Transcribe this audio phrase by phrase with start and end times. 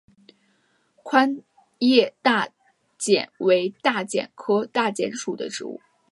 [1.03, 1.43] 宽
[1.77, 2.49] 叶大
[2.97, 5.79] 戟为大戟科大戟属的植物。